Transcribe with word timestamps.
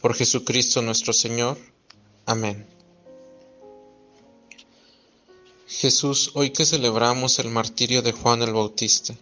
por 0.00 0.14
Jesucristo 0.14 0.82
nuestro 0.82 1.12
Señor. 1.12 1.58
Amén. 2.26 2.66
Jesús, 5.66 6.30
hoy 6.34 6.50
que 6.50 6.64
celebramos 6.64 7.38
el 7.38 7.50
martirio 7.50 8.02
de 8.02 8.12
Juan 8.12 8.42
el 8.42 8.52
Bautista, 8.52 9.14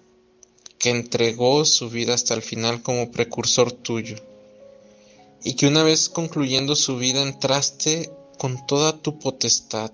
que 0.79 0.91
entregó 0.91 1.65
su 1.65 1.91
vida 1.91 2.15
hasta 2.15 2.35
el 2.35 2.43
final 2.43 2.83
como 2.83 3.11
precursor 3.11 3.73
tuyo, 3.73 4.17
y 5.43 5.55
que 5.55 5.67
una 5.67 5.83
vez 5.83 6.09
concluyendo 6.09 6.77
su 6.77 6.99
vida 6.99 7.23
entraste 7.23 8.11
con 8.39 8.67
toda 8.67 8.97
tu 8.99 9.19
potestad, 9.19 9.91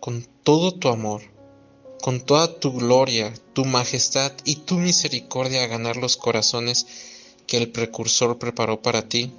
con 0.00 0.26
todo 0.42 0.72
tu 0.72 0.88
amor, 0.88 1.22
con 2.00 2.20
toda 2.20 2.58
tu 2.58 2.72
gloria, 2.72 3.32
tu 3.52 3.64
majestad 3.64 4.32
y 4.44 4.56
tu 4.56 4.76
misericordia 4.76 5.62
a 5.62 5.68
ganar 5.68 5.96
los 5.96 6.16
corazones 6.16 6.86
que 7.46 7.58
el 7.58 7.70
precursor 7.70 8.38
preparó 8.38 8.82
para 8.82 9.08
ti 9.08 9.32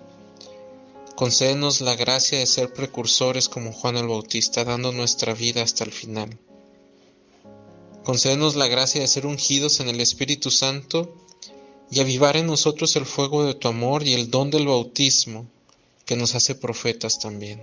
Concédenos 1.16 1.81
la 1.81 1.95
gracia 1.95 2.39
de 2.39 2.47
ser 2.47 2.73
precursores 2.73 3.47
como 3.47 3.72
Juan 3.72 3.97
el 3.97 4.08
Bautista, 4.08 4.64
dando 4.64 4.92
nuestra 4.92 5.33
vida 5.33 5.61
hasta 5.61 5.83
el 5.83 5.92
final. 5.92 6.39
Concédenos 8.03 8.55
la 8.55 8.67
gracia 8.67 9.00
de 9.02 9.08
ser 9.08 9.25
ungidos 9.25 9.80
en 9.80 9.89
el 9.89 10.02
Espíritu 10.02 10.50
Santo 10.50 11.14
y 11.92 12.00
avivar 12.00 12.36
en 12.36 12.47
nosotros 12.47 12.95
el 12.95 13.05
fuego 13.05 13.45
de 13.45 13.53
tu 13.53 13.67
amor 13.67 14.08
y 14.08 14.14
el 14.14 14.31
don 14.31 14.50
del 14.50 14.67
bautismo 14.67 15.45
que 16.05 16.16
nos 16.16 16.36
hace 16.36 16.55
profetas 16.55 17.20
también, 17.20 17.61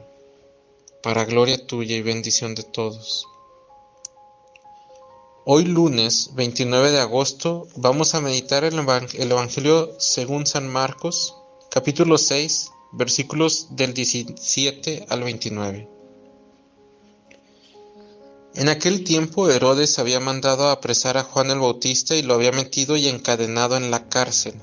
para 1.03 1.25
gloria 1.25 1.67
tuya 1.67 1.97
y 1.97 2.03
bendición 2.03 2.55
de 2.55 2.63
todos. 2.63 3.27
Hoy 5.45 5.65
lunes 5.65 6.31
29 6.35 6.93
de 6.93 7.01
agosto 7.01 7.67
vamos 7.75 8.15
a 8.15 8.21
meditar 8.21 8.63
el, 8.63 8.79
Evangelio 8.79 9.91
según 9.99 10.47
San 10.47 10.69
Marcos, 10.69 11.35
capítulo 11.71 12.17
6, 12.17 12.71
versículos 12.93 13.69
del 13.71 13.95
17 13.95 15.07
al 15.09 15.23
29. 15.23 15.89
En 18.55 18.69
aquel 18.69 19.05
tiempo 19.05 19.49
Herodes 19.49 19.99
había 19.99 20.19
mandado 20.19 20.71
apresar 20.71 21.17
a 21.17 21.23
Juan 21.23 21.51
el 21.51 21.61
Bautista 21.61 22.17
y 22.17 22.23
lo 22.23 22.35
había 22.35 22.51
metido 22.51 22.97
y 22.97 23.07
encadenado 23.07 23.77
en 23.77 23.93
la 23.93 24.09
cárcel. 24.09 24.55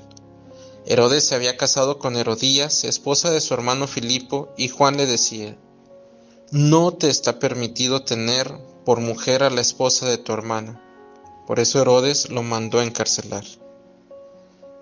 Herodes 0.84 1.26
se 1.26 1.34
había 1.34 1.56
casado 1.56 1.98
con 1.98 2.16
Herodías, 2.16 2.84
esposa 2.84 3.30
de 3.30 3.40
su 3.40 3.54
hermano 3.54 3.86
Filipo, 3.86 4.50
y 4.56 4.68
Juan 4.68 4.96
le 4.96 5.06
decía, 5.06 5.56
No 6.50 6.92
te 6.92 7.08
está 7.08 7.38
permitido 7.38 8.04
tener 8.04 8.52
por 8.84 9.00
mujer 9.00 9.42
a 9.42 9.50
la 9.50 9.60
esposa 9.60 10.08
de 10.08 10.18
tu 10.18 10.32
hermano. 10.32 10.80
Por 11.46 11.60
eso 11.60 11.80
Herodes 11.80 12.28
lo 12.30 12.42
mandó 12.42 12.80
a 12.80 12.84
encarcelar. 12.84 13.44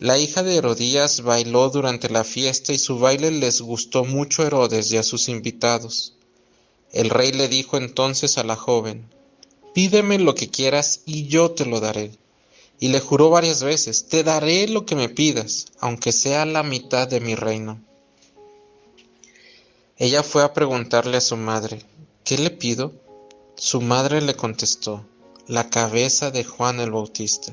La 0.00 0.16
hija 0.16 0.44
de 0.44 0.54
Herodías 0.54 1.22
bailó 1.22 1.70
durante 1.70 2.08
la 2.08 2.22
fiesta 2.22 2.72
y 2.72 2.78
su 2.78 3.00
baile 3.00 3.32
les 3.32 3.60
gustó 3.60 4.04
mucho 4.04 4.42
a 4.42 4.46
Herodes 4.46 4.92
y 4.92 4.96
a 4.96 5.02
sus 5.02 5.28
invitados. 5.28 6.14
El 6.92 7.10
rey 7.10 7.32
le 7.32 7.48
dijo 7.48 7.76
entonces 7.76 8.38
a 8.38 8.44
la 8.44 8.54
joven, 8.54 9.08
Pídeme 9.74 10.20
lo 10.20 10.36
que 10.36 10.50
quieras 10.50 11.00
y 11.04 11.26
yo 11.26 11.50
te 11.50 11.66
lo 11.66 11.80
daré. 11.80 12.12
Y 12.78 12.88
le 12.88 13.00
juró 13.00 13.30
varias 13.30 13.64
veces, 13.64 14.06
Te 14.06 14.22
daré 14.22 14.68
lo 14.68 14.86
que 14.86 14.94
me 14.94 15.08
pidas, 15.08 15.66
aunque 15.80 16.12
sea 16.12 16.46
la 16.46 16.62
mitad 16.62 17.08
de 17.08 17.18
mi 17.18 17.34
reino. 17.34 17.80
Ella 19.96 20.22
fue 20.22 20.44
a 20.44 20.54
preguntarle 20.54 21.16
a 21.16 21.20
su 21.20 21.36
madre, 21.36 21.82
¿qué 22.22 22.38
le 22.38 22.50
pido? 22.50 22.92
Su 23.56 23.80
madre 23.80 24.20
le 24.20 24.36
contestó, 24.36 25.04
la 25.48 25.70
cabeza 25.70 26.30
de 26.30 26.44
Juan 26.44 26.78
el 26.78 26.92
Bautista. 26.92 27.52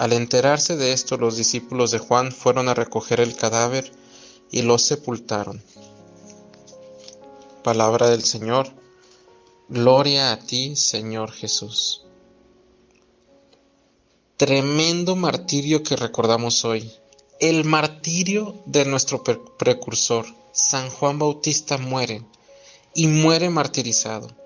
Al 0.00 0.14
enterarse 0.14 0.78
de 0.78 0.94
esto, 0.94 1.18
los 1.18 1.36
discípulos 1.36 1.90
de 1.90 1.98
Juan 1.98 2.32
fueron 2.32 2.70
a 2.70 2.74
recoger 2.74 3.20
el 3.20 3.36
cadáver 3.36 3.92
y 4.50 4.62
lo 4.62 4.78
sepultaron. 4.78 5.62
Palabra 7.62 8.08
del 8.08 8.24
Señor. 8.24 8.72
Gloria 9.68 10.32
a 10.32 10.38
ti, 10.38 10.74
Señor 10.74 11.32
Jesús. 11.32 12.06
Tremendo 14.38 15.16
martirio 15.16 15.82
que 15.82 15.96
recordamos 15.96 16.64
hoy. 16.64 16.90
El 17.38 17.66
martirio 17.66 18.54
de 18.64 18.86
nuestro 18.86 19.22
precursor, 19.22 20.24
San 20.50 20.88
Juan 20.88 21.18
Bautista, 21.18 21.76
muere 21.76 22.24
y 22.94 23.06
muere 23.06 23.50
martirizado 23.50 24.39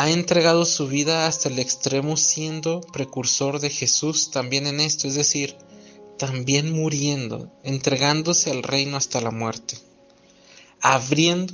ha 0.00 0.10
entregado 0.10 0.64
su 0.64 0.86
vida 0.86 1.26
hasta 1.26 1.48
el 1.48 1.58
extremo 1.58 2.16
siendo 2.16 2.82
precursor 2.92 3.58
de 3.58 3.68
Jesús 3.68 4.30
también 4.30 4.68
en 4.68 4.78
esto, 4.78 5.08
es 5.08 5.16
decir, 5.16 5.56
también 6.16 6.72
muriendo, 6.72 7.50
entregándose 7.64 8.52
al 8.52 8.62
reino 8.62 8.96
hasta 8.96 9.20
la 9.20 9.32
muerte, 9.32 9.76
abriendo 10.80 11.52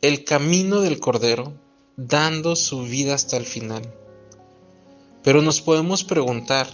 el 0.00 0.24
camino 0.24 0.80
del 0.80 1.00
Cordero, 1.00 1.52
dando 1.98 2.56
su 2.56 2.84
vida 2.84 3.14
hasta 3.14 3.36
el 3.36 3.44
final. 3.44 3.82
Pero 5.22 5.42
nos 5.42 5.60
podemos 5.60 6.02
preguntar, 6.02 6.68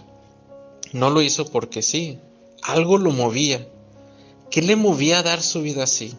no 0.93 1.11
lo 1.11 1.21
hizo 1.21 1.51
porque 1.51 1.83
sí, 1.83 2.21
algo 2.63 2.97
lo 2.97 3.11
movía. 3.11 3.69
¿Qué 4.53 4.63
le 4.63 4.77
movía 4.77 5.19
a 5.19 5.25
dar 5.25 5.43
su 5.43 5.63
vida 5.63 5.83
así? 5.83 6.15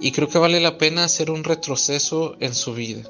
Y 0.00 0.12
creo 0.12 0.30
que 0.30 0.38
vale 0.38 0.60
la 0.60 0.78
pena 0.78 1.04
hacer 1.04 1.30
un 1.30 1.44
retroceso 1.44 2.36
en 2.40 2.54
su 2.54 2.72
vida. 2.72 3.02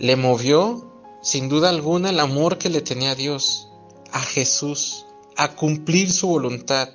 Le 0.00 0.16
movió, 0.16 0.90
sin 1.22 1.50
duda 1.50 1.68
alguna, 1.68 2.08
el 2.08 2.20
amor 2.20 2.56
que 2.56 2.70
le 2.70 2.80
tenía 2.80 3.10
a 3.10 3.14
Dios, 3.14 3.68
a 4.12 4.22
Jesús, 4.22 5.04
a 5.36 5.54
cumplir 5.54 6.10
su 6.10 6.26
voluntad. 6.26 6.88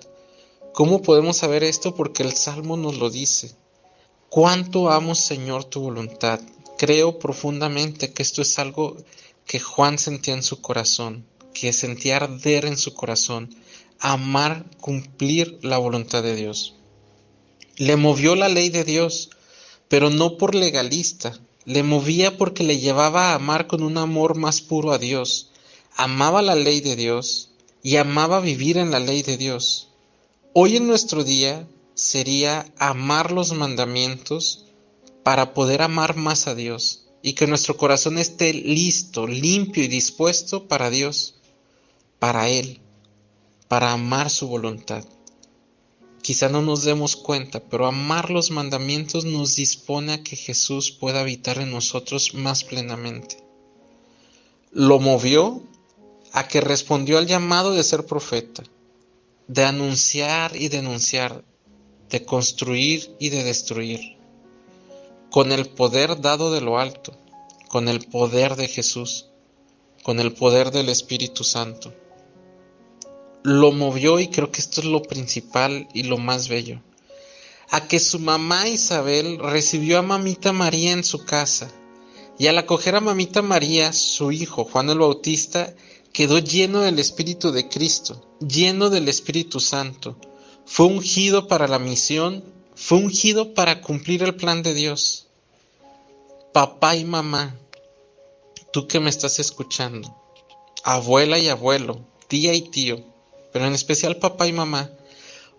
¿Cómo 0.74 1.04
podemos 1.04 1.38
saber 1.38 1.64
esto? 1.64 1.94
Porque 1.94 2.24
el 2.24 2.34
Salmo 2.34 2.78
nos 2.78 2.98
lo 2.98 3.12
dice. 3.12 3.54
cuánto 4.30 4.90
amo, 4.90 5.14
Señor, 5.14 5.66
tu 5.66 5.82
voluntad. 5.82 6.40
Creo 6.80 7.20
profundamente 7.20 8.12
que 8.12 8.24
esto 8.24 8.42
es 8.42 8.58
algo 8.58 8.98
que 9.46 9.60
Juan 9.60 10.00
sentía 10.00 10.34
en 10.34 10.42
su 10.42 10.60
corazón, 10.62 11.28
que 11.54 11.74
sentía 11.74 12.18
arder 12.18 12.66
en 12.66 12.76
su 12.76 12.96
corazón, 12.96 13.56
amar, 14.00 14.66
cumplir 14.82 15.60
la 15.62 15.78
voluntad 15.78 16.24
de 16.24 16.36
Dios. 16.36 16.74
Le 17.78 17.98
movió 17.98 18.36
la 18.36 18.50
ley 18.50 18.70
de 18.70 18.84
Dios, 18.84 19.30
pero 19.90 20.10
no 20.10 20.38
por 20.38 20.56
legalista, 20.56 21.40
le 21.66 21.82
movía 21.82 22.38
porque 22.38 22.64
le 22.64 22.78
llevaba 22.78 23.32
a 23.32 23.36
amar 23.36 23.68
con 23.68 23.82
un 23.84 23.98
amor 23.98 24.38
más 24.38 24.62
puro 24.62 24.92
a 24.92 24.98
Dios, 24.98 25.50
amaba 25.96 26.42
la 26.42 26.56
ley 26.56 26.80
de 26.80 26.96
Dios 26.96 27.50
y 27.82 27.98
amaba 27.98 28.40
vivir 28.40 28.78
en 28.78 28.92
la 28.92 29.00
ley 29.00 29.24
de 29.24 29.38
Dios. 29.38 29.90
Hoy 30.54 30.78
en 30.78 30.88
nuestro 30.88 31.24
día 31.24 31.68
sería 31.96 32.72
amar 32.78 33.32
los 33.32 33.54
mandamientos 33.54 34.66
para 35.24 35.54
poder 35.54 35.82
amar 35.82 36.16
más 36.16 36.48
a 36.48 36.56
Dios 36.56 37.06
y 37.24 37.34
que 37.34 37.48
nuestro 37.48 37.78
corazón 37.78 38.20
esté 38.20 38.54
listo, 38.54 39.26
limpio 39.26 39.84
y 39.84 39.88
dispuesto 39.88 40.68
para 40.68 40.92
Dios, 40.92 41.36
para 42.20 42.48
Él, 42.48 42.80
para 43.68 43.92
amar 43.92 44.30
su 44.30 44.48
voluntad. 44.48 45.04
Quizá 46.26 46.50
no 46.50 46.64
nos 46.64 46.84
demos 46.84 47.16
cuenta, 47.16 47.60
pero 47.60 47.86
amar 47.86 48.32
los 48.32 48.50
mandamientos 48.50 49.26
nos 49.26 49.56
dispone 49.56 50.14
a 50.14 50.24
que 50.24 50.36
Jesús 50.36 50.90
pueda 50.90 51.20
habitar 51.20 51.60
en 51.60 51.70
nosotros 51.70 52.34
más 52.34 52.64
plenamente. 52.64 53.38
Lo 54.72 55.00
movió 55.00 55.62
a 56.32 56.48
que 56.48 56.62
respondió 56.62 57.20
al 57.20 57.28
llamado 57.28 57.76
de 57.76 57.84
ser 57.84 58.08
profeta, 58.08 58.64
de 59.48 59.66
anunciar 59.66 60.56
y 60.56 60.68
denunciar, 60.68 61.46
de 62.10 62.26
construir 62.26 63.16
y 63.20 63.30
de 63.30 63.44
destruir, 63.44 64.18
con 65.30 65.52
el 65.52 65.70
poder 65.70 66.22
dado 66.22 66.52
de 66.52 66.62
lo 66.62 66.80
alto, 66.80 67.16
con 67.68 67.88
el 67.88 68.00
poder 68.00 68.56
de 68.56 68.68
Jesús, 68.68 69.28
con 70.02 70.20
el 70.20 70.34
poder 70.34 70.72
del 70.72 70.90
Espíritu 70.90 71.44
Santo. 71.44 71.94
Lo 73.48 73.72
movió 73.72 74.20
y 74.20 74.30
creo 74.30 74.52
que 74.52 74.60
esto 74.60 74.82
es 74.82 74.88
lo 74.88 75.04
principal 75.04 75.88
y 75.94 76.02
lo 76.02 76.18
más 76.18 76.48
bello, 76.48 76.82
a 77.70 77.88
que 77.88 78.00
su 78.00 78.18
mamá 78.18 78.68
Isabel 78.68 79.38
recibió 79.38 80.00
a 80.00 80.02
mamita 80.02 80.52
María 80.52 80.94
en 80.94 81.04
su 81.04 81.26
casa, 81.26 81.72
y 82.40 82.48
al 82.48 82.58
acoger 82.58 82.96
a 82.96 83.02
mamita 83.02 83.44
María, 83.44 83.94
su 83.94 84.32
hijo 84.32 84.64
Juan 84.64 84.90
el 84.90 84.98
Bautista, 84.98 85.76
quedó 86.12 86.40
lleno 86.40 86.80
del 86.80 86.98
Espíritu 86.98 87.52
de 87.52 87.70
Cristo, 87.70 88.20
lleno 88.40 88.90
del 88.90 89.08
Espíritu 89.10 89.60
Santo. 89.60 90.18
Fue 90.66 90.88
ungido 90.88 91.48
para 91.48 91.68
la 91.68 91.78
misión, 91.78 92.44
fue 92.74 92.98
ungido 92.98 93.54
para 93.54 93.80
cumplir 93.80 94.24
el 94.24 94.34
plan 94.34 94.64
de 94.64 94.74
Dios. 94.74 95.28
Papá 96.52 96.96
y 96.96 97.06
mamá, 97.06 97.56
tú 98.74 98.88
que 98.88 99.00
me 99.00 99.12
estás 99.12 99.38
escuchando, 99.38 100.18
abuela 100.84 101.38
y 101.38 101.48
abuelo, 101.48 102.04
tía 102.28 102.56
y 102.56 102.62
tío, 102.62 103.14
pero 103.56 103.68
en 103.68 103.74
especial 103.74 104.18
papá 104.18 104.50
y 104.50 104.52
mamá, 104.52 104.92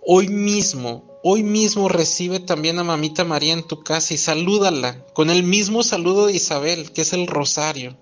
hoy 0.02 0.28
mismo, 0.28 1.19
hoy 1.22 1.43
mismo 1.43 1.88
recibe 1.88 2.40
también 2.40 2.78
a 2.78 2.84
mamita 2.84 3.25
María 3.25 3.54
en 3.54 3.66
tu 3.66 3.82
casa 3.82 4.12
y 4.12 4.19
salúdala 4.19 5.02
con 5.14 5.31
el 5.31 5.44
mismo 5.44 5.82
saludo 5.82 6.26
de 6.26 6.34
Isabel, 6.34 6.93
que 6.93 7.00
es 7.00 7.14
el 7.14 7.26
rosario 7.26 7.96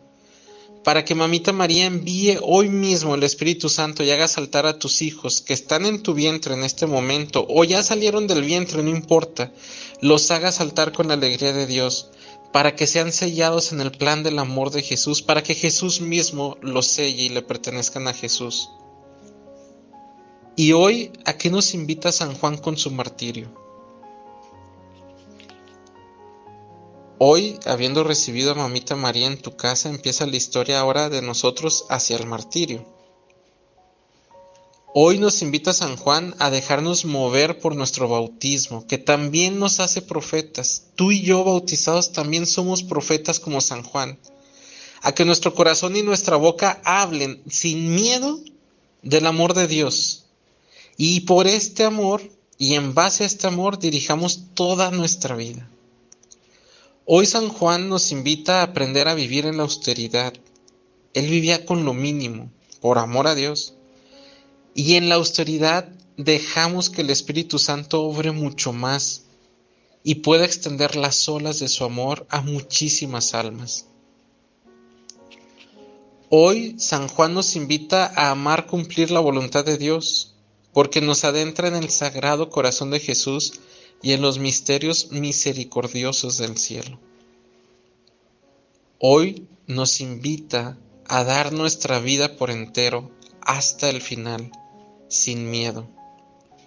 para 0.83 1.05
que 1.05 1.15
mamita 1.15 1.53
María 1.53 1.87
envíe 1.87 2.39
hoy 2.43 2.69
mismo 2.69 3.15
el 3.15 3.23
Espíritu 3.23 3.69
Santo 3.69 4.03
y 4.03 4.11
haga 4.11 4.27
saltar 4.27 4.67
a 4.67 4.81
tus 4.81 5.01
hijos 5.01 5.41
que 5.41 5.55
están 5.55 5.87
en 5.87 6.03
tu 6.03 6.13
vientre 6.13 6.55
en 6.55 6.65
este 6.65 6.87
momento 6.87 7.47
o 7.49 7.63
ya 7.63 7.81
salieron 7.85 8.27
del 8.27 8.43
vientre, 8.43 8.83
no 8.83 8.91
importa, 8.91 9.53
los 10.01 10.29
haga 10.33 10.51
saltar 10.51 10.91
con 10.91 11.07
la 11.07 11.15
alegría 11.15 11.53
de 11.53 11.69
Dios, 11.69 12.11
para 12.53 12.75
que 12.75 12.89
sean 12.89 13.13
sellados 13.13 13.71
en 13.71 13.81
el 13.81 13.93
plan 13.93 14.25
del 14.25 14.41
amor 14.41 14.73
de 14.73 14.83
Jesús, 14.83 15.23
para 15.23 15.45
que 15.45 15.55
Jesús 15.55 16.01
mismo 16.01 16.59
los 16.63 16.89
selle 16.89 17.23
y 17.23 17.29
le 17.29 17.43
pertenezcan 17.43 18.09
a 18.09 18.13
Jesús. 18.13 18.69
Y 20.57 20.73
hoy, 20.73 21.11
¿a 21.25 21.37
qué 21.37 21.51
nos 21.51 21.75
invita 21.75 22.13
San 22.13 22.35
Juan 22.35 22.57
con 22.59 22.77
su 22.77 22.93
martirio? 22.93 23.51
Hoy, 27.19 27.59
habiendo 27.67 28.05
recibido 28.05 28.53
a 28.53 28.55
mamita 28.55 28.95
María 28.95 29.27
en 29.27 29.43
tu 29.43 29.57
casa, 29.57 29.89
empieza 29.89 30.27
la 30.27 30.37
historia 30.37 30.79
ahora 30.79 31.09
de 31.09 31.23
nosotros 31.23 31.87
hacia 31.89 32.17
el 32.17 32.27
martirio. 32.27 32.85
Hoy 34.95 35.19
nos 35.19 35.43
invita 35.43 35.73
San 35.73 35.97
Juan 35.97 36.37
a 36.39 36.51
dejarnos 36.51 37.05
mover 37.05 37.59
por 37.59 37.75
nuestro 37.75 38.09
bautismo, 38.09 38.87
que 38.87 38.99
también 38.99 39.59
nos 39.59 39.81
hace 39.81 40.03
profetas. 40.03 40.85
Tú 40.95 41.11
y 41.11 41.23
yo 41.23 41.43
bautizados 41.43 42.13
también 42.13 42.47
somos 42.47 42.85
profetas 42.85 43.41
como 43.41 43.61
San 43.61 43.83
Juan. 43.83 44.21
A 45.03 45.11
que 45.13 45.25
nuestro 45.25 45.53
corazón 45.53 45.97
y 45.97 46.03
nuestra 46.03 46.37
boca 46.37 46.81
hablen 46.85 47.43
sin 47.51 47.93
miedo 47.93 48.39
del 49.03 49.27
amor 49.27 49.55
de 49.55 49.67
Dios. 49.67 50.24
Y 50.97 51.21
por 51.21 51.47
este 51.47 51.85
amor 51.85 52.23
y 52.59 52.75
en 52.75 52.95
base 52.95 53.25
a 53.25 53.27
este 53.27 53.47
amor 53.47 53.79
dirijamos 53.79 54.45
toda 54.55 54.91
nuestra 54.91 55.35
vida. 55.35 55.69
Hoy 57.05 57.27
San 57.27 57.49
Juan 57.49 57.89
nos 57.89 58.13
invita 58.13 58.61
a 58.61 58.65
aprender 58.65 59.09
a 59.09 59.15
vivir 59.15 59.47
en 59.47 59.57
la 59.57 59.65
austeridad. 59.65 60.33
Él 61.13 61.29
vivía 61.29 61.67
con 61.67 61.85
lo 61.85 61.93
mínimo, 61.95 62.51
por 62.81 62.99
amor 62.99 63.27
a 63.27 63.35
Dios. 63.35 63.75
Y 64.75 64.95
en 64.95 65.09
la 65.09 65.17
austeridad 65.17 65.89
dejamos 66.17 66.91
que 66.91 67.03
el 67.03 67.11
Espíritu 67.11 67.59
Santo 67.59 68.03
obre 68.03 68.31
mucho 68.31 68.73
más 68.73 69.25
y 70.03 70.17
pueda 70.17 70.45
extender 70.45 70.97
las 70.97 71.29
olas 71.29 71.59
de 71.59 71.69
su 71.69 71.85
amor 71.85 72.27
a 72.31 72.41
muchísimas 72.41 73.35
almas. 73.35 73.87
Hoy 76.31 76.77
San 76.79 77.09
Juan 77.09 77.35
nos 77.35 77.57
invita 77.57 78.13
a 78.15 78.31
amar 78.31 78.67
cumplir 78.67 79.11
la 79.11 79.21
voluntad 79.21 79.65
de 79.65 79.79
Dios, 79.79 80.34
porque 80.75 81.01
nos 81.01 81.25
adentra 81.25 81.69
en 81.69 81.77
el 81.77 81.89
sagrado 81.89 82.51
corazón 82.51 82.91
de 82.91 83.01
Jesús 83.01 83.61
y 84.03 84.13
en 84.13 84.21
los 84.21 84.39
misterios 84.39 85.13
misericordiosos 85.13 86.37
del 86.37 86.59
cielo. 86.59 86.99
Hoy 88.99 89.47
nos 89.67 90.01
invita 90.01 90.77
a 91.07 91.23
dar 91.23 91.53
nuestra 91.53 92.01
vida 92.01 92.37
por 92.37 92.51
entero 92.51 93.11
hasta 93.41 93.89
el 93.89 94.03
final, 94.03 94.51
sin 95.09 95.49
miedo, 95.49 95.87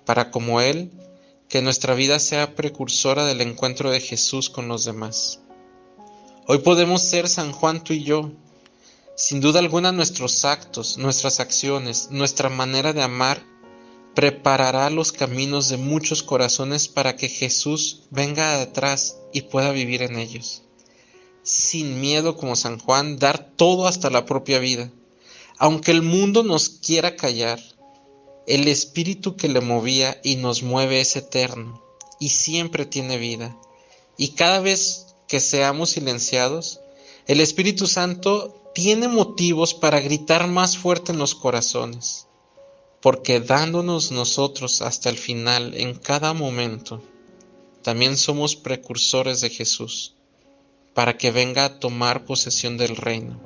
para 0.05 0.31
como 0.31 0.61
Él, 0.61 0.89
que 1.49 1.61
nuestra 1.61 1.93
vida 1.93 2.19
sea 2.19 2.55
precursora 2.55 3.25
del 3.25 3.41
encuentro 3.41 3.91
de 3.91 3.99
Jesús 3.99 4.49
con 4.49 4.69
los 4.69 4.85
demás. 4.85 5.41
Hoy 6.47 6.59
podemos 6.59 7.01
ser 7.01 7.27
San 7.27 7.51
Juan 7.51 7.83
tú 7.83 7.91
y 7.91 8.03
yo. 8.03 8.31
Sin 9.17 9.41
duda 9.41 9.59
alguna 9.59 9.91
nuestros 9.91 10.45
actos, 10.45 10.97
nuestras 10.97 11.41
acciones, 11.41 12.09
nuestra 12.11 12.49
manera 12.49 12.93
de 12.93 13.01
amar 13.01 13.43
preparará 14.17 14.89
los 14.89 15.11
caminos 15.11 15.69
de 15.69 15.77
muchos 15.77 16.23
corazones 16.23 16.87
para 16.87 17.15
que 17.15 17.29
Jesús 17.29 18.01
venga 18.09 18.57
detrás 18.57 19.19
y 19.31 19.43
pueda 19.43 19.71
vivir 19.71 20.01
en 20.01 20.17
ellos. 20.17 20.63
Sin 21.43 22.01
miedo 22.01 22.35
como 22.35 22.55
San 22.55 22.79
Juan, 22.79 23.19
dar 23.19 23.51
todo 23.55 23.85
hasta 23.85 24.09
la 24.09 24.25
propia 24.25 24.57
vida. 24.57 24.91
Aunque 25.59 25.91
el 25.91 26.01
mundo 26.01 26.41
nos 26.41 26.67
quiera 26.67 27.15
callar, 27.15 27.61
el 28.47 28.67
espíritu 28.67 29.35
que 29.35 29.49
le 29.49 29.61
movía 29.61 30.19
y 30.23 30.37
nos 30.37 30.63
mueve 30.63 30.99
es 30.99 31.15
eterno 31.15 31.79
y 32.19 32.29
siempre 32.29 32.87
tiene 32.87 33.19
vida. 33.19 33.55
Y 34.17 34.29
cada 34.29 34.61
vez 34.61 35.13
que 35.27 35.39
seamos 35.39 35.91
silenciados, 35.91 36.79
el 37.27 37.39
Espíritu 37.39 37.85
Santo 37.85 38.71
tiene 38.73 39.09
motivos 39.09 39.75
para 39.75 39.99
gritar 39.99 40.47
más 40.47 40.75
fuerte 40.75 41.11
en 41.11 41.19
los 41.19 41.35
corazones 41.35 42.26
porque 43.07 43.39
dándonos 43.39 44.11
nosotros 44.11 44.81
hasta 44.81 45.09
el 45.09 45.17
final 45.17 45.73
en 45.75 45.95
cada 45.95 46.33
momento, 46.33 47.01
también 47.81 48.17
somos 48.17 48.57
precursores 48.57 49.39
de 49.39 49.49
Jesús, 49.49 50.15
para 50.93 51.17
que 51.17 51.31
venga 51.31 51.63
a 51.63 51.79
tomar 51.79 52.25
posesión 52.25 52.75
del 52.77 52.97
reino, 52.97 53.39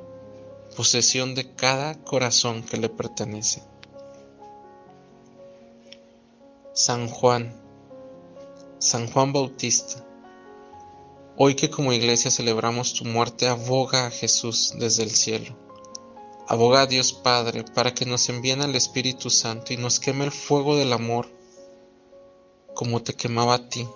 posesión 0.76 1.36
de 1.36 1.54
cada 1.54 1.94
corazón 2.02 2.64
que 2.64 2.76
le 2.76 2.88
pertenece. 2.88 3.62
San 6.74 7.06
Juan, 7.06 7.54
San 8.80 9.06
Juan 9.12 9.32
Bautista, 9.32 10.04
hoy 11.36 11.54
que 11.54 11.70
como 11.70 11.92
iglesia 11.92 12.32
celebramos 12.32 12.94
tu 12.94 13.04
muerte, 13.04 13.46
aboga 13.46 14.08
a 14.08 14.10
Jesús 14.10 14.74
desde 14.76 15.04
el 15.04 15.12
cielo 15.12 15.54
Aboga 16.52 16.84
Dios 16.86 17.14
Padre 17.14 17.64
para 17.64 17.94
que 17.94 18.04
nos 18.04 18.28
envíen 18.28 18.60
al 18.60 18.74
Espíritu 18.74 19.30
Santo 19.30 19.72
y 19.72 19.78
nos 19.78 19.98
queme 19.98 20.26
el 20.26 20.30
fuego 20.30 20.76
del 20.76 20.92
amor 20.92 21.26
como 22.74 23.00
te 23.00 23.14
quemaba 23.14 23.54
a 23.54 23.68
ti, 23.70 23.88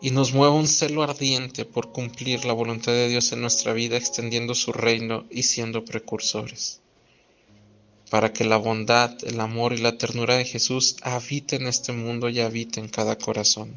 y 0.00 0.12
nos 0.12 0.32
mueva 0.32 0.54
un 0.54 0.68
celo 0.68 1.02
ardiente 1.02 1.64
por 1.64 1.90
cumplir 1.90 2.44
la 2.44 2.52
voluntad 2.52 2.92
de 2.92 3.08
Dios 3.08 3.32
en 3.32 3.40
nuestra 3.40 3.72
vida, 3.72 3.96
extendiendo 3.96 4.54
su 4.54 4.72
reino 4.72 5.24
y 5.28 5.42
siendo 5.42 5.84
precursores, 5.84 6.80
para 8.10 8.32
que 8.32 8.44
la 8.44 8.58
bondad, 8.58 9.16
el 9.24 9.40
amor 9.40 9.72
y 9.72 9.78
la 9.78 9.98
ternura 9.98 10.36
de 10.36 10.44
Jesús 10.44 10.94
habite 11.02 11.56
en 11.56 11.66
este 11.66 11.90
mundo 11.90 12.28
y 12.28 12.38
habite 12.38 12.78
en 12.78 12.90
cada 12.90 13.18
corazón. 13.18 13.76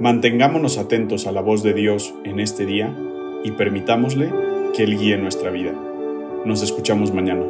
Mantengámonos 0.00 0.78
atentos 0.78 1.26
a 1.26 1.32
la 1.32 1.42
voz 1.42 1.62
de 1.62 1.74
Dios 1.74 2.14
en 2.24 2.40
este 2.40 2.64
día 2.64 2.96
y 3.44 3.50
permitámosle 3.50 4.32
que 4.74 4.84
Él 4.84 4.98
guíe 4.98 5.18
nuestra 5.18 5.50
vida. 5.50 5.74
Nos 6.46 6.62
escuchamos 6.62 7.12
mañana. 7.12 7.44